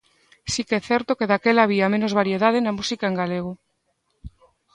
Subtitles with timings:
[0.51, 3.53] Si que é certo que daquela había menos variedade na música en galego.